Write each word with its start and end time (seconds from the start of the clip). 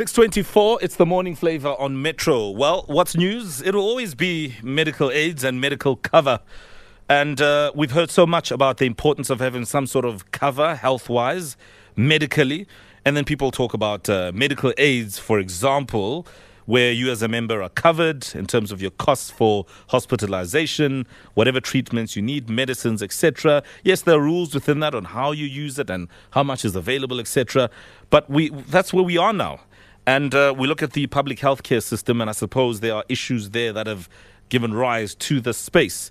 624, 0.00 0.78
it's 0.80 0.96
the 0.96 1.04
morning 1.04 1.34
flavor 1.34 1.74
on 1.78 2.00
Metro. 2.00 2.48
Well, 2.48 2.84
what's 2.86 3.14
news? 3.14 3.60
It'll 3.60 3.82
always 3.82 4.14
be 4.14 4.54
medical 4.62 5.10
aids 5.10 5.44
and 5.44 5.60
medical 5.60 5.94
cover. 5.94 6.40
And 7.10 7.38
uh, 7.38 7.70
we've 7.74 7.90
heard 7.90 8.10
so 8.10 8.24
much 8.24 8.50
about 8.50 8.78
the 8.78 8.86
importance 8.86 9.28
of 9.28 9.40
having 9.40 9.66
some 9.66 9.86
sort 9.86 10.06
of 10.06 10.30
cover 10.30 10.74
health 10.74 11.10
wise, 11.10 11.58
medically. 11.96 12.66
And 13.04 13.14
then 13.14 13.26
people 13.26 13.50
talk 13.50 13.74
about 13.74 14.08
uh, 14.08 14.32
medical 14.34 14.72
aids, 14.78 15.18
for 15.18 15.38
example, 15.38 16.26
where 16.64 16.92
you 16.92 17.10
as 17.10 17.20
a 17.20 17.28
member 17.28 17.62
are 17.62 17.68
covered 17.68 18.26
in 18.34 18.46
terms 18.46 18.72
of 18.72 18.80
your 18.80 18.92
costs 18.92 19.30
for 19.30 19.66
hospitalization, 19.88 21.06
whatever 21.34 21.60
treatments 21.60 22.16
you 22.16 22.22
need, 22.22 22.48
medicines, 22.48 23.02
etc. 23.02 23.62
Yes, 23.84 24.00
there 24.00 24.14
are 24.14 24.22
rules 24.22 24.54
within 24.54 24.80
that 24.80 24.94
on 24.94 25.04
how 25.04 25.32
you 25.32 25.44
use 25.44 25.78
it 25.78 25.90
and 25.90 26.08
how 26.30 26.42
much 26.42 26.64
is 26.64 26.74
available, 26.74 27.20
etc. 27.20 27.68
But 28.08 28.30
we 28.30 28.48
that's 28.48 28.94
where 28.94 29.04
we 29.04 29.18
are 29.18 29.34
now. 29.34 29.60
And 30.06 30.34
uh, 30.34 30.54
we 30.56 30.66
look 30.66 30.82
at 30.82 30.92
the 30.92 31.06
public 31.06 31.38
healthcare 31.38 31.82
system, 31.82 32.20
and 32.20 32.30
I 32.30 32.32
suppose 32.32 32.80
there 32.80 32.94
are 32.94 33.04
issues 33.08 33.50
there 33.50 33.72
that 33.72 33.86
have 33.86 34.08
given 34.48 34.74
rise 34.74 35.14
to 35.14 35.40
the 35.40 35.54
space. 35.54 36.10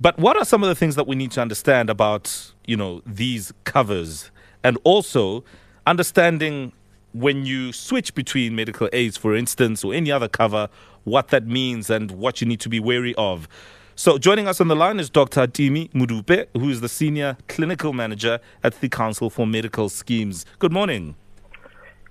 But 0.00 0.18
what 0.18 0.36
are 0.36 0.44
some 0.44 0.62
of 0.62 0.68
the 0.68 0.74
things 0.74 0.94
that 0.96 1.06
we 1.06 1.16
need 1.16 1.30
to 1.32 1.40
understand 1.40 1.90
about, 1.90 2.52
you 2.66 2.76
know, 2.76 3.02
these 3.06 3.52
covers, 3.64 4.30
and 4.62 4.78
also 4.84 5.44
understanding 5.86 6.72
when 7.12 7.46
you 7.46 7.72
switch 7.72 8.14
between 8.14 8.54
medical 8.54 8.88
aids, 8.92 9.16
for 9.16 9.34
instance, 9.34 9.82
or 9.84 9.94
any 9.94 10.10
other 10.10 10.28
cover, 10.28 10.68
what 11.04 11.28
that 11.28 11.46
means 11.46 11.88
and 11.88 12.10
what 12.10 12.40
you 12.40 12.46
need 12.46 12.60
to 12.60 12.68
be 12.68 12.80
wary 12.80 13.14
of. 13.16 13.48
So, 13.94 14.18
joining 14.18 14.46
us 14.46 14.60
on 14.60 14.68
the 14.68 14.76
line 14.76 15.00
is 15.00 15.08
Dr. 15.08 15.46
Timi 15.46 15.90
Modupe, 15.92 16.48
who 16.52 16.68
is 16.68 16.82
the 16.82 16.88
Senior 16.88 17.38
Clinical 17.48 17.94
Manager 17.94 18.40
at 18.62 18.78
the 18.82 18.90
Council 18.90 19.30
for 19.30 19.46
Medical 19.46 19.88
Schemes. 19.88 20.44
Good 20.58 20.72
morning. 20.72 21.16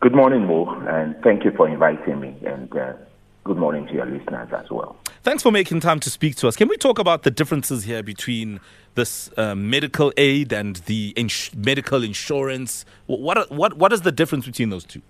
Good 0.01 0.13
morning, 0.13 0.45
Mo, 0.45 0.69
and 0.87 1.15
thank 1.23 1.45
you 1.45 1.51
for 1.51 1.67
inviting 1.67 2.19
me. 2.19 2.35
And 2.45 2.75
uh, 2.77 2.93
good 3.43 3.57
morning 3.57 3.87
to 3.87 3.93
your 3.93 4.05
listeners 4.05 4.49
as 4.53 4.69
well. 4.69 4.97
Thanks 5.23 5.41
for 5.41 5.51
making 5.51 5.79
time 5.79 5.99
to 6.01 6.09
speak 6.09 6.35
to 6.37 6.47
us. 6.47 6.55
Can 6.55 6.67
we 6.67 6.77
talk 6.77 6.99
about 6.99 7.23
the 7.23 7.31
differences 7.31 7.85
here 7.85 8.03
between 8.03 8.59
this 8.93 9.31
uh, 9.37 9.55
medical 9.55 10.11
aid 10.17 10.53
and 10.53 10.75
the 10.87 11.13
ins- 11.15 11.55
medical 11.55 12.03
insurance? 12.03 12.85
What, 13.07 13.51
what, 13.51 13.77
what 13.77 13.93
is 13.93 14.01
the 14.01 14.11
difference 14.11 14.45
between 14.45 14.69
those 14.69 14.83
two? 14.83 15.01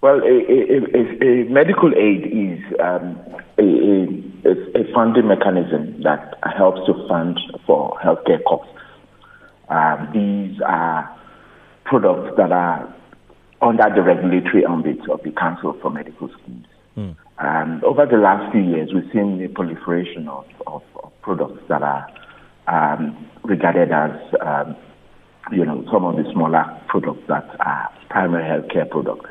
Well, 0.00 0.20
a, 0.20 0.26
a, 0.26 0.78
a, 0.94 1.44
a 1.44 1.50
medical 1.50 1.92
aid 1.92 2.26
is 2.26 2.60
um, 2.78 3.18
a, 3.58 4.92
funding 4.94 5.26
mechanism 5.26 6.02
that 6.02 6.38
helps 6.56 6.86
to 6.86 7.08
fund 7.08 7.38
for 7.66 7.98
healthcare 8.04 8.42
costs. 8.44 8.72
Um, 9.68 10.08
these 10.12 10.60
are 10.66 11.18
products 11.84 12.36
that 12.36 12.52
are 12.52 12.94
under 13.60 13.88
the 13.94 14.02
regulatory 14.02 14.64
ambit 14.64 15.08
of 15.10 15.22
the 15.22 15.30
Council 15.32 15.76
for 15.82 15.90
Medical 15.90 16.28
Schemes. 16.28 16.66
Mm. 16.96 17.16
And 17.38 17.84
over 17.84 18.06
the 18.06 18.16
last 18.16 18.52
few 18.52 18.62
years, 18.62 18.90
we've 18.92 19.10
seen 19.12 19.38
the 19.38 19.48
proliferation 19.48 20.28
of, 20.28 20.46
of, 20.66 20.82
of 21.02 21.12
products 21.22 21.62
that 21.68 21.82
are 21.82 22.06
um, 22.66 23.26
regarded 23.44 23.92
as, 23.92 24.10
um, 24.40 24.76
you 25.52 25.64
know, 25.64 25.84
some 25.92 26.04
of 26.04 26.16
the 26.16 26.24
smaller 26.32 26.64
products 26.88 27.22
that 27.28 27.48
are 27.60 27.88
primary 28.10 28.44
healthcare 28.44 28.88
products. 28.88 29.30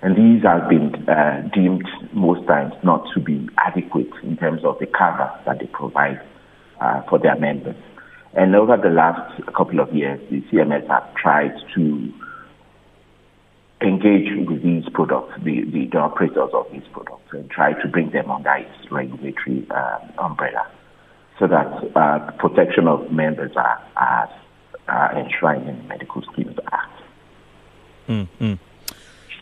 And 0.00 0.14
these 0.14 0.44
have 0.44 0.68
been 0.68 0.94
uh, 1.08 1.48
deemed 1.52 1.88
most 2.12 2.46
times 2.46 2.72
not 2.84 3.04
to 3.14 3.20
be 3.20 3.48
adequate 3.58 4.10
in 4.22 4.36
terms 4.36 4.64
of 4.64 4.78
the 4.78 4.86
cover 4.86 5.30
that 5.44 5.58
they 5.58 5.66
provide 5.66 6.20
uh, 6.80 7.02
for 7.08 7.18
their 7.18 7.36
members. 7.36 7.76
And 8.34 8.54
over 8.54 8.76
the 8.76 8.90
last 8.90 9.42
couple 9.56 9.80
of 9.80 9.92
years, 9.92 10.20
the 10.30 10.42
CMS 10.42 10.86
have 10.88 11.12
tried 11.14 11.54
to 11.74 12.12
engage 13.80 14.28
with 14.48 14.62
these 14.62 14.84
products, 14.92 15.32
the, 15.44 15.62
the, 15.70 15.86
the, 15.92 15.98
operators 15.98 16.50
of 16.52 16.66
these 16.72 16.82
products, 16.92 17.32
and 17.32 17.48
try 17.50 17.72
to 17.80 17.88
bring 17.88 18.10
them 18.10 18.30
under 18.30 18.54
its 18.54 18.90
regulatory 18.90 19.66
uh, 19.70 19.98
umbrella 20.18 20.66
so 21.38 21.46
that 21.46 21.66
uh, 21.94 22.30
protection 22.38 22.88
of 22.88 23.12
members 23.12 23.52
are, 23.56 23.82
are, 23.96 24.28
are 24.88 25.18
enshrined 25.18 25.68
in 25.68 25.76
the 25.78 25.84
Medical 25.84 26.22
Schemes 26.32 26.56
Act. 26.72 27.02
Mm-hmm. 28.08 28.54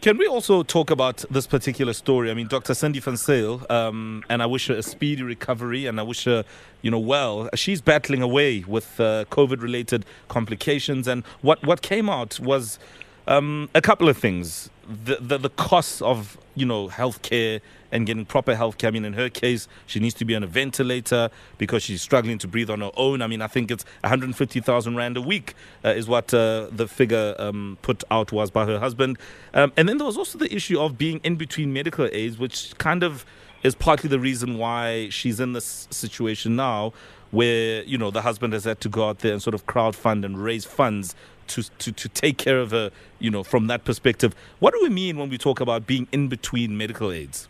Can 0.03 0.19
we 0.19 0.27
also 0.27 0.63
talk 0.63 0.91
about 0.91 1.25
this 1.31 1.47
particular 1.47 1.93
story? 1.93 2.31
I 2.31 2.35
mean, 2.35 2.47
Dr. 2.47 2.75
Sindi 2.75 3.01
van 3.01 3.67
um, 3.71 4.23
and 4.29 4.43
I 4.43 4.47
wish 4.47 4.69
her 4.69 4.75
a 4.75 4.83
speedy 4.83 5.23
recovery, 5.23 5.87
and 5.87 5.99
I 5.99 6.03
wish 6.03 6.25
her, 6.25 6.45
you 6.83 6.91
know, 6.91 6.99
well. 6.99 7.49
She's 7.55 7.81
battling 7.81 8.23
away 8.23 8.63
with 8.69 9.01
uh, 9.01 9.25
COVID-related 9.31 10.05
complications, 10.29 11.09
and 11.09 11.25
what 11.41 11.65
what 11.67 11.83
came 11.83 12.09
out 12.09 12.39
was 12.39 12.79
um, 13.27 13.69
a 13.75 13.81
couple 13.81 14.09
of 14.09 14.17
things. 14.17 14.71
The, 14.89 15.17
the, 15.21 15.39
the 15.39 15.51
cost 15.51 16.01
of 16.03 16.39
you 16.55 16.65
know 16.65 16.89
healthcare 16.89 17.61
and 17.93 18.07
getting 18.07 18.25
proper 18.25 18.55
healthcare. 18.55 18.89
I 18.89 18.91
mean, 18.91 19.05
in 19.05 19.13
her 19.15 19.29
case, 19.29 19.69
she 19.87 20.01
needs 20.01 20.15
to 20.15 20.25
be 20.25 20.35
on 20.35 20.43
a 20.43 20.47
ventilator 20.47 21.31
because 21.59 21.83
she's 21.83 22.03
struggling 22.03 22.39
to 22.39 22.49
breathe 22.49 22.71
on 22.71 22.81
her 22.81 22.91
own. 22.97 23.23
I 23.23 23.27
mean, 23.27 23.43
I 23.43 23.47
think 23.47 23.71
it's 23.71 23.85
150,000 24.03 24.97
rand 24.97 25.17
a 25.17 25.21
week 25.21 25.55
uh, 25.85 25.91
is 25.91 26.09
what 26.09 26.33
uh, 26.35 26.69
the 26.71 26.89
figure 26.89 27.35
um, 27.39 27.79
put 27.83 28.05
out 28.11 28.33
was 28.33 28.51
by 28.51 28.67
her 28.67 28.79
husband. 28.79 29.19
Um, 29.55 29.73
and 29.77 29.89
then 29.89 29.99
there 29.99 30.07
was 30.07 30.17
also 30.17 30.39
the 30.39 30.53
issue 30.55 30.81
of 30.81 30.99
being 30.99 31.21
in 31.23 31.37
between 31.37 31.73
medical 31.73 32.09
aids, 32.13 32.39
which 32.39 32.77
kind 32.79 33.03
of 33.03 33.25
is 33.63 33.75
partly 33.75 34.09
the 34.09 34.21
reason 34.21 34.59
why 34.59 35.09
she's 35.09 35.41
in 35.41 35.53
this 35.53 35.89
situation 35.91 36.57
now, 36.57 36.93
where 37.31 37.83
you 37.85 37.99
know 37.99 38.11
the 38.11 38.23
husband 38.23 38.53
has 38.53 38.65
had 38.65 38.81
to 38.81 38.89
go 38.89 39.09
out 39.09 39.19
there 39.21 39.33
and 39.33 39.43
sort 39.43 39.55
of 39.55 39.67
crowdfund 39.67 40.25
and 40.25 40.43
raise 40.43 40.65
funds 40.65 41.15
to, 41.49 41.63
to, 41.79 41.93
to 41.93 42.09
take 42.09 42.39
care 42.39 42.61
of 42.61 42.71
her, 42.71 42.91
you 43.19 43.31
know, 43.31 43.43
from 43.43 43.67
that 43.69 43.85
perspective. 43.85 44.35
What 44.59 44.75
do 44.75 44.81
we 44.83 44.89
mean 44.89 45.19
when 45.19 45.29
we 45.29 45.39
talk 45.39 45.61
about 45.61 45.87
being 45.87 46.07
in 46.13 46.29
between 46.29 46.77
medical 46.77 47.13
aids? 47.13 47.49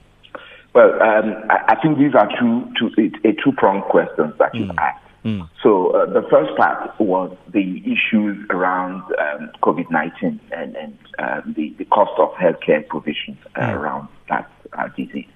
Well, 0.75 0.93
um, 1.03 1.35
I, 1.49 1.75
I, 1.75 1.81
think 1.81 1.99
these 1.99 2.15
are 2.15 2.29
two, 2.39 2.71
two, 2.79 3.11
a 3.25 3.33
two-pronged 3.43 3.85
questions 3.85 4.35
that 4.39 4.53
mm. 4.53 4.61
you've 4.61 4.79
asked. 4.79 5.05
Mm. 5.25 5.49
So 5.63 5.91
uh, 5.91 6.07
the 6.07 6.23
first 6.31 6.55
part 6.57 7.01
was 7.01 7.35
the 7.53 7.83
issues 7.85 8.47
around 8.51 9.03
um, 9.19 9.51
COVID-19 9.63 10.39
and, 10.53 10.77
and 10.77 10.99
uh, 11.19 11.41
the, 11.47 11.75
the 11.79 11.85
cost 11.87 12.13
of 12.19 12.31
healthcare 12.35 12.87
provision 12.87 13.39
uh, 13.57 13.61
mm. 13.61 13.75
around 13.75 14.09
that 14.29 14.51
uh, 14.75 14.89
disease. 14.97 15.27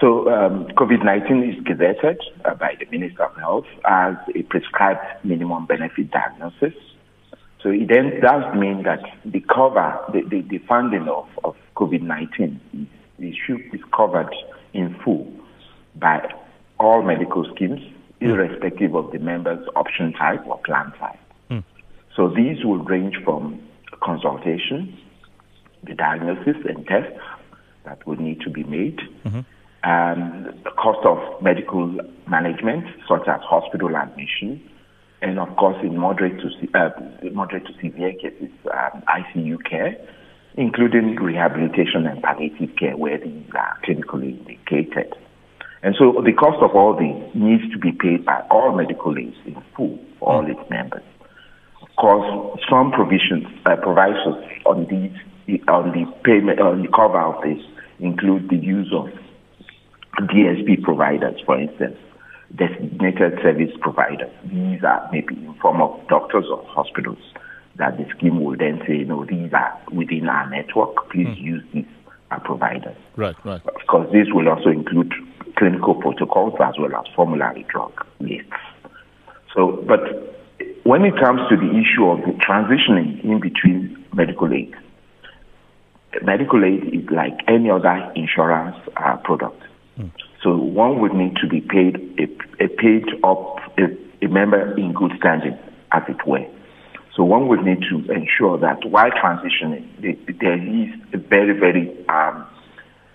So 0.00 0.28
um, 0.32 0.66
COVID-19 0.68 1.50
is 1.50 1.64
gazetted 1.64 2.18
uh, 2.44 2.54
by 2.54 2.76
the 2.78 2.86
Minister 2.96 3.24
of 3.24 3.36
Health 3.36 3.66
as 3.84 4.14
a 4.34 4.42
prescribed 4.42 5.24
minimum 5.24 5.66
benefit 5.66 6.10
diagnosis 6.10 6.74
so 7.64 7.70
it 7.70 7.88
then 7.88 8.20
does 8.20 8.54
mean 8.54 8.82
that 8.82 9.00
the 9.24 9.40
cover, 9.40 9.98
the, 10.12 10.20
the, 10.28 10.42
the 10.42 10.58
funding 10.68 11.08
of, 11.08 11.26
of 11.44 11.56
COVID-19 11.76 12.60
is, 13.18 13.34
is 13.48 13.80
covered 13.96 14.28
in 14.74 14.94
full 15.02 15.32
by 15.96 16.20
all 16.78 17.02
medical 17.02 17.42
schemes, 17.54 17.80
mm. 17.80 17.94
irrespective 18.20 18.94
of 18.94 19.12
the 19.12 19.18
member's 19.18 19.66
option 19.76 20.12
type 20.12 20.46
or 20.46 20.58
plan 20.58 20.92
type. 20.98 21.18
Mm. 21.50 21.64
So 22.14 22.28
these 22.28 22.62
will 22.66 22.84
range 22.84 23.16
from 23.24 23.66
consultation, 24.02 24.98
the 25.84 25.94
diagnosis 25.94 26.56
and 26.68 26.86
tests 26.86 27.18
that 27.86 28.06
would 28.06 28.20
need 28.20 28.42
to 28.42 28.50
be 28.50 28.64
made, 28.64 29.00
mm-hmm. 29.24 29.40
and 29.84 30.46
the 30.64 30.70
cost 30.70 31.06
of 31.06 31.42
medical 31.42 31.98
management, 32.28 32.84
such 33.08 33.26
as 33.26 33.40
hospital 33.40 33.96
admission, 33.96 34.60
and 35.24 35.38
of 35.38 35.56
course, 35.56 35.76
in 35.82 35.96
moderate 35.96 36.38
to 36.40 36.78
uh, 36.78 36.90
moderate 37.32 37.66
to 37.66 37.72
severe 37.82 38.12
cases, 38.12 38.50
um, 38.70 39.02
ICU 39.08 39.56
care, 39.68 39.96
including 40.56 41.16
rehabilitation 41.16 42.06
and 42.06 42.22
palliative 42.22 42.76
care, 42.76 42.94
where 42.96 43.18
these 43.18 43.48
are 43.58 43.78
clinically 43.82 44.38
indicated. 44.38 45.14
And 45.82 45.94
so, 45.98 46.20
the 46.22 46.32
cost 46.32 46.62
of 46.62 46.76
all 46.76 46.92
these 46.92 47.34
needs 47.34 47.64
to 47.72 47.78
be 47.78 47.92
paid 47.92 48.26
by 48.26 48.44
all 48.50 48.76
medical 48.76 49.16
aids 49.16 49.36
in 49.46 49.56
full 49.74 49.98
for 50.18 50.28
all 50.28 50.44
its 50.50 50.60
members. 50.68 51.02
Of 51.80 51.88
course, 51.96 52.60
some 52.68 52.92
provisions 52.92 53.46
uh, 53.64 53.76
provisos 53.76 54.44
on 54.66 54.86
these 54.90 55.58
on 55.68 55.92
the 55.92 56.04
payment 56.22 56.60
on 56.60 56.82
the 56.82 56.88
cover 56.88 57.20
of 57.20 57.42
this 57.42 57.64
include 57.98 58.50
the 58.50 58.56
use 58.56 58.92
of 58.92 59.08
DSP 60.28 60.82
providers, 60.82 61.40
for 61.46 61.58
instance, 61.58 61.96
designated 62.56 63.38
service 63.42 63.72
providers. 63.80 64.30
These 64.44 64.82
are 64.84 65.08
maybe 65.12 65.34
in 65.34 65.54
form 65.54 65.80
of 65.80 66.00
doctors 66.08 66.46
or 66.50 66.64
hospitals 66.66 67.18
that 67.76 67.96
the 67.96 68.06
scheme 68.16 68.42
will 68.42 68.56
then 68.56 68.80
say, 68.86 68.98
you 68.98 69.04
know, 69.04 69.24
these 69.24 69.52
are 69.52 69.80
within 69.92 70.28
our 70.28 70.48
network. 70.48 71.10
Please 71.10 71.26
mm. 71.26 71.40
use 71.42 71.64
these 71.72 71.86
uh, 72.30 72.38
providers. 72.38 72.96
Right, 73.16 73.36
right. 73.44 73.60
Of 73.66 73.86
course, 73.88 74.10
this 74.12 74.28
will 74.30 74.48
also 74.48 74.70
include 74.70 75.12
clinical 75.56 75.94
protocols 75.94 76.54
as 76.60 76.74
well 76.78 76.94
as 76.94 77.06
formulary 77.14 77.66
drug 77.68 77.92
lists. 78.20 78.52
So, 79.54 79.84
but 79.86 80.00
when 80.84 81.04
it 81.04 81.14
comes 81.18 81.40
to 81.48 81.56
the 81.56 81.70
issue 81.70 82.06
of 82.06 82.20
the 82.20 82.32
transitioning 82.42 83.24
in 83.24 83.40
between 83.40 84.04
medical 84.12 84.52
aid, 84.52 84.74
medical 86.22 86.64
aid 86.64 86.94
is 86.94 87.10
like 87.10 87.38
any 87.48 87.70
other 87.70 88.12
insurance 88.14 88.76
uh, 88.96 89.16
product. 89.18 89.60
Mm. 89.98 90.10
So 90.44 90.54
one 90.54 91.00
would 91.00 91.14
need 91.14 91.36
to 91.36 91.48
be 91.48 91.62
paid 91.62 91.96
a, 92.20 92.64
a 92.64 92.68
paid 92.68 93.06
up 93.24 93.60
a, 93.78 93.84
a 94.24 94.28
member 94.28 94.76
in 94.76 94.92
good 94.92 95.12
standing, 95.18 95.58
as 95.92 96.02
it 96.06 96.24
were. 96.26 96.46
So 97.16 97.24
one 97.24 97.48
would 97.48 97.64
need 97.64 97.80
to 97.88 98.12
ensure 98.12 98.58
that 98.58 98.84
while 98.90 99.10
transitioning, 99.10 99.88
there 100.02 100.58
is 100.58 100.90
a 101.14 101.18
very, 101.18 101.58
very 101.58 102.06
um, 102.08 102.46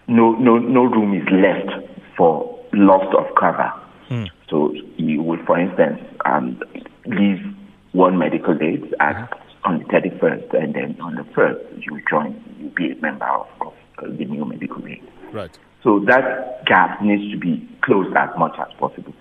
no, 0.07 0.31
no, 0.31 0.57
no 0.57 0.85
room 0.85 1.13
is 1.13 1.27
left 1.31 1.87
for 2.17 2.57
loss 2.73 3.05
of 3.15 3.35
cover. 3.39 3.71
Mm. 4.09 4.27
So 4.49 4.73
you 4.97 5.21
would, 5.21 5.45
for 5.45 5.59
instance, 5.59 6.01
um, 6.25 6.59
leave 7.05 7.39
one 7.91 8.17
medical 8.17 8.55
aid 8.59 8.95
at, 8.99 9.15
mm-hmm. 9.15 9.69
on 9.69 9.79
the 9.79 9.85
31st, 9.85 10.63
and 10.63 10.73
then 10.73 10.99
on 11.01 11.15
the 11.15 11.23
1st, 11.23 11.85
you 11.85 12.01
join, 12.09 12.43
you 12.59 12.69
be 12.69 12.91
a 12.97 13.01
member 13.01 13.25
of, 13.25 13.47
of 13.99 14.17
the 14.17 14.25
new 14.25 14.45
medical 14.45 14.83
aid. 14.87 15.03
Right. 15.31 15.55
So 15.83 15.99
that 16.07 16.65
gap 16.65 17.01
needs 17.01 17.31
to 17.31 17.39
be 17.39 17.67
closed 17.81 18.15
as 18.15 18.29
much 18.37 18.55
as 18.59 18.67
possible. 18.77 19.13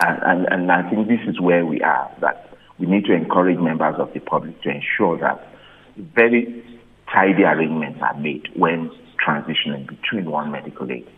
And, 0.00 0.22
and, 0.22 0.46
and 0.52 0.72
I 0.72 0.88
think 0.90 1.08
this 1.08 1.20
is 1.26 1.40
where 1.40 1.64
we 1.64 1.80
are, 1.80 2.10
that 2.20 2.56
we 2.78 2.86
need 2.86 3.04
to 3.06 3.12
encourage 3.12 3.58
members 3.58 3.94
of 3.98 4.12
the 4.12 4.20
public 4.20 4.60
to 4.62 4.70
ensure 4.70 5.16
that 5.18 5.46
very 5.96 6.64
tidy 7.12 7.44
arrangements 7.44 8.00
are 8.02 8.18
made 8.18 8.48
when 8.54 8.90
transitioning 9.24 9.86
between 9.86 10.30
one 10.30 10.50
medical 10.50 10.90
aid 10.90 11.08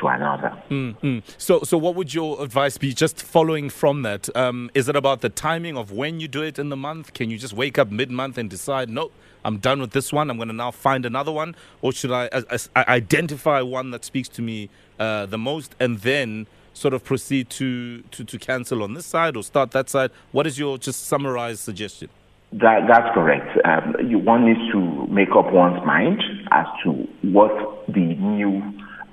to 0.00 0.08
another. 0.08 0.60
Mm-hmm. 0.68 1.18
So, 1.38 1.60
so 1.62 1.78
what 1.78 1.94
would 1.94 2.12
your 2.12 2.42
advice 2.42 2.76
be? 2.78 2.92
Just 2.92 3.22
following 3.22 3.70
from 3.70 4.02
that, 4.02 4.34
um, 4.36 4.70
is 4.74 4.88
it 4.88 4.96
about 4.96 5.20
the 5.20 5.28
timing 5.28 5.76
of 5.76 5.92
when 5.92 6.18
you 6.18 6.28
do 6.28 6.42
it 6.42 6.58
in 6.58 6.70
the 6.70 6.76
month? 6.76 7.12
Can 7.12 7.30
you 7.30 7.38
just 7.38 7.52
wake 7.52 7.78
up 7.78 7.90
mid-month 7.90 8.36
and 8.36 8.50
decide, 8.50 8.90
no, 8.90 9.10
I'm 9.46 9.58
done 9.58 9.80
with 9.80 9.92
this 9.92 10.12
one. 10.12 10.28
I'm 10.28 10.38
going 10.38 10.48
to 10.48 10.54
now 10.54 10.72
find 10.72 11.06
another 11.06 11.30
one, 11.30 11.54
or 11.80 11.92
should 11.92 12.10
I, 12.10 12.26
as, 12.26 12.68
I 12.74 12.84
identify 12.88 13.60
one 13.62 13.92
that 13.92 14.04
speaks 14.04 14.28
to 14.30 14.42
me 14.42 14.68
uh, 14.98 15.26
the 15.26 15.38
most, 15.38 15.76
and 15.78 16.00
then 16.00 16.48
sort 16.74 16.92
of 16.92 17.04
proceed 17.04 17.48
to, 17.48 18.02
to 18.02 18.24
to 18.24 18.38
cancel 18.38 18.82
on 18.82 18.94
this 18.94 19.06
side 19.06 19.36
or 19.36 19.44
start 19.44 19.70
that 19.70 19.88
side? 19.88 20.10
What 20.32 20.48
is 20.48 20.58
your 20.58 20.78
just 20.78 21.06
summarized 21.06 21.60
suggestion? 21.60 22.08
That, 22.52 22.88
that's 22.88 23.14
correct. 23.14 23.56
Um, 23.64 23.94
you, 24.08 24.18
one 24.18 24.46
needs 24.46 24.72
to 24.72 25.06
make 25.06 25.30
up 25.30 25.52
one's 25.52 25.84
mind 25.86 26.20
as 26.50 26.66
to 26.82 26.90
what 27.22 27.86
the 27.86 28.00
new 28.00 28.62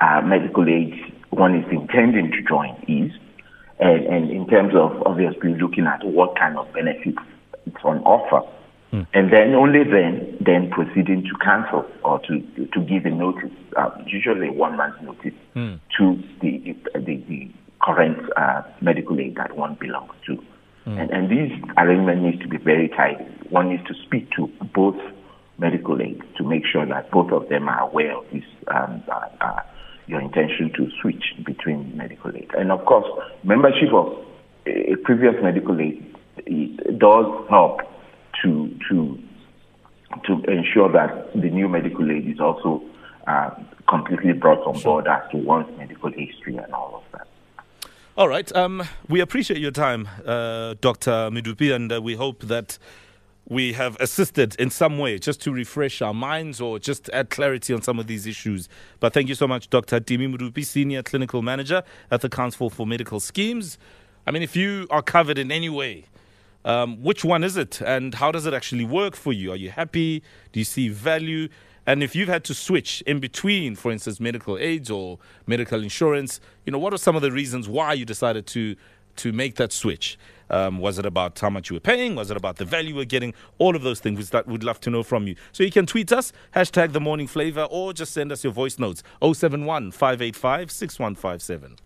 uh, 0.01 0.21
medical 0.21 0.67
aid 0.67 1.13
one 1.29 1.55
is 1.55 1.65
intending 1.71 2.31
to 2.31 2.41
join 2.41 2.73
is, 2.87 3.11
and, 3.79 4.05
and, 4.05 4.31
in 4.31 4.47
terms 4.47 4.73
of 4.75 5.01
obviously 5.05 5.53
looking 5.55 5.85
at 5.85 6.03
what 6.03 6.35
kind 6.37 6.57
of 6.57 6.71
benefits 6.73 7.17
it's 7.67 7.83
on 7.83 7.99
offer, 7.99 8.47
mm. 8.93 9.07
and 9.13 9.33
then 9.33 9.53
only 9.55 9.83
then 9.83 10.37
then 10.39 10.69
proceeding 10.69 11.23
to 11.23 11.33
cancel 11.43 11.85
or 12.03 12.19
to 12.19 12.39
to 12.73 12.79
give 12.81 13.05
a 13.05 13.09
notice, 13.09 13.51
uh, 13.75 13.89
usually 14.05 14.49
one 14.49 14.77
month 14.77 14.95
notice 15.01 15.33
mm. 15.55 15.79
to 15.97 16.21
the 16.41 16.75
the, 16.93 17.15
the 17.27 17.51
current 17.81 18.19
uh, 18.37 18.61
medical 18.81 19.19
aid 19.19 19.35
that 19.35 19.55
one 19.57 19.75
belongs 19.79 20.13
to. 20.25 20.37
Mm. 20.85 21.01
And, 21.01 21.11
and 21.11 21.29
these 21.29 21.51
arrangements 21.77 22.23
need 22.23 22.41
to 22.41 22.47
be 22.47 22.57
very 22.57 22.89
tight. 22.89 23.19
One 23.51 23.69
needs 23.69 23.83
to 23.87 23.93
speak 24.05 24.29
to 24.37 24.47
both 24.73 24.99
medical 25.57 26.01
aid 26.01 26.21
to 26.37 26.43
make 26.43 26.63
sure 26.71 26.85
that 26.85 27.11
both 27.11 27.31
of 27.31 27.49
them 27.49 27.67
are 27.69 27.81
aware 27.81 28.17
of 28.17 28.25
this 28.31 28.43
um, 28.67 29.03
uh, 29.11 29.27
uh, 29.41 29.59
your 30.07 30.19
intention 30.19 30.71
to 30.75 30.89
switch 31.01 31.23
between 31.45 31.95
medical 31.95 32.35
aid. 32.35 32.49
And 32.57 32.71
of 32.71 32.83
course, 32.85 33.05
membership 33.43 33.93
of 33.93 34.17
a 34.65 34.95
previous 35.03 35.35
medical 35.41 35.79
aid 35.79 36.15
does 36.99 37.25
help 37.49 37.81
ensure 40.47 40.91
that 40.91 41.33
the 41.33 41.49
new 41.49 41.67
medical 41.67 42.09
aid 42.11 42.27
is 42.27 42.39
also 42.39 42.83
uh, 43.27 43.51
completely 43.87 44.33
brought 44.33 44.65
on 44.67 44.79
board 44.81 45.07
as 45.07 45.21
to 45.31 45.37
one's 45.37 45.77
medical 45.77 46.11
history 46.11 46.57
and 46.57 46.73
all 46.73 46.95
of 46.95 47.03
that. 47.11 47.27
All 48.15 48.27
right. 48.27 48.55
Um, 48.55 48.83
we 49.09 49.21
appreciate 49.21 49.59
your 49.59 49.71
time, 49.71 50.07
uh, 50.25 50.75
Dr. 50.81 51.31
Modupe, 51.31 51.73
and 51.73 51.91
uh, 51.91 52.01
we 52.01 52.15
hope 52.15 52.43
that 52.43 52.77
we 53.47 53.73
have 53.73 53.97
assisted 53.99 54.55
in 54.55 54.69
some 54.69 54.97
way 54.97 55.19
just 55.19 55.41
to 55.41 55.51
refresh 55.51 56.01
our 56.01 56.13
minds 56.13 56.61
or 56.61 56.79
just 56.79 57.09
add 57.09 57.29
clarity 57.29 57.73
on 57.73 57.81
some 57.81 57.99
of 57.99 58.07
these 58.07 58.25
issues. 58.25 58.69
But 58.99 59.13
thank 59.13 59.29
you 59.29 59.35
so 59.35 59.47
much, 59.47 59.69
Dr. 59.69 59.99
Timi 59.99 60.33
Modupe, 60.33 60.63
Senior 60.63 61.03
Clinical 61.03 61.41
Manager 61.41 61.83
at 62.09 62.21
the 62.21 62.29
Council 62.29 62.69
for 62.69 62.87
Medical 62.87 63.19
Schemes. 63.19 63.77
I 64.25 64.31
mean, 64.31 64.43
if 64.43 64.55
you 64.55 64.87
are 64.89 65.01
covered 65.01 65.37
in 65.37 65.51
any 65.51 65.69
way, 65.69 66.05
um, 66.65 67.01
which 67.01 67.23
one 67.25 67.43
is 67.43 67.57
it 67.57 67.81
and 67.81 68.15
how 68.15 68.31
does 68.31 68.45
it 68.45 68.53
actually 68.53 68.85
work 68.85 69.15
for 69.15 69.33
you? 69.33 69.51
Are 69.51 69.57
you 69.57 69.71
happy? 69.71 70.23
Do 70.51 70.59
you 70.59 70.65
see 70.65 70.89
value? 70.89 71.49
And 71.85 72.01
if 72.01 72.15
you've 72.15 72.29
had 72.29 72.43
to 72.45 72.53
switch 72.53 73.01
in 73.05 73.19
between, 73.19 73.75
for 73.75 73.91
instance, 73.91 74.19
medical 74.19 74.57
aids 74.57 74.89
or 74.89 75.19
medical 75.45 75.83
insurance, 75.83 76.39
you 76.65 76.71
know, 76.71 76.79
what 76.79 76.93
are 76.93 76.97
some 76.97 77.15
of 77.15 77.21
the 77.21 77.31
reasons 77.31 77.67
why 77.67 77.93
you 77.93 78.05
decided 78.05 78.47
to 78.47 78.75
to 79.15 79.31
make 79.31 79.55
that 79.55 79.71
switch? 79.71 80.17
Um, 80.49 80.79
was 80.79 80.99
it 80.99 81.05
about 81.05 81.39
how 81.39 81.49
much 81.49 81.69
you 81.69 81.75
were 81.75 81.79
paying? 81.79 82.15
Was 82.15 82.29
it 82.31 82.37
about 82.37 82.57
the 82.57 82.65
value 82.65 82.89
you 82.89 82.95
were 82.95 83.05
getting? 83.05 83.33
All 83.57 83.75
of 83.75 83.81
those 83.81 83.99
things 83.99 84.29
that 84.29 84.47
we'd 84.47 84.63
love 84.63 84.79
to 84.81 84.89
know 84.89 85.03
from 85.03 85.27
you. 85.27 85.35
So 85.51 85.63
you 85.63 85.71
can 85.71 85.85
tweet 85.85 86.11
us, 86.11 86.31
hashtag 86.55 86.93
the 86.93 86.99
morning 86.99 87.27
flavor, 87.27 87.63
or 87.69 87.93
just 87.93 88.13
send 88.13 88.31
us 88.31 88.43
your 88.43 88.53
voice 88.53 88.79
notes 88.79 89.03
071 89.21 89.91
585 89.91 90.71
6157. 90.71 91.77